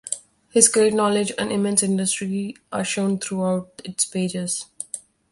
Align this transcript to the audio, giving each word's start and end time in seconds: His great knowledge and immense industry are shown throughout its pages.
His 0.49 0.67
great 0.67 0.93
knowledge 0.95 1.31
and 1.37 1.51
immense 1.51 1.83
industry 1.83 2.55
are 2.71 2.83
shown 2.83 3.19
throughout 3.19 3.83
its 3.85 4.03
pages. 4.03 4.65